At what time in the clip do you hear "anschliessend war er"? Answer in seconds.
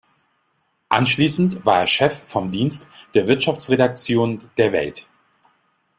0.89-1.85